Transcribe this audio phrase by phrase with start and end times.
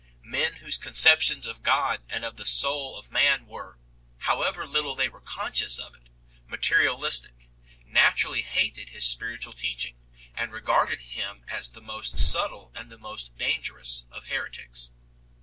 [0.25, 3.77] Men whose con ceptions of God and of the soul of man were
[4.17, 6.09] however little they were conscious of it
[6.47, 7.51] materialistic,
[7.85, 9.97] naturally hated his spiritual teaching,
[10.33, 14.89] and regarded him as the most subtle and the most dangerous of heretics.